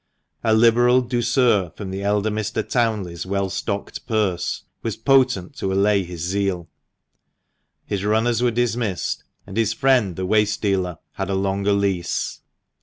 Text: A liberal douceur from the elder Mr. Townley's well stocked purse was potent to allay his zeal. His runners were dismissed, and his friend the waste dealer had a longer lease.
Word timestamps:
A 0.43 0.55
liberal 0.55 1.01
douceur 1.03 1.69
from 1.75 1.91
the 1.91 2.01
elder 2.01 2.31
Mr. 2.31 2.67
Townley's 2.67 3.27
well 3.27 3.51
stocked 3.51 4.07
purse 4.07 4.63
was 4.81 4.97
potent 4.97 5.55
to 5.57 5.71
allay 5.71 6.03
his 6.03 6.21
zeal. 6.21 6.67
His 7.85 8.03
runners 8.03 8.41
were 8.41 8.49
dismissed, 8.49 9.23
and 9.45 9.57
his 9.57 9.73
friend 9.73 10.15
the 10.15 10.25
waste 10.25 10.59
dealer 10.59 10.97
had 11.11 11.29
a 11.29 11.35
longer 11.35 11.73
lease. 11.73 12.41